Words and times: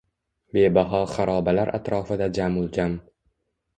Bebaho 0.55 1.01
xarobalar 1.11 1.73
atrofida 1.81 2.31
jamuljam. 2.39 2.97